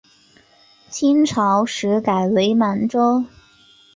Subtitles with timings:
[0.89, 3.23] 清朝时改为满洲。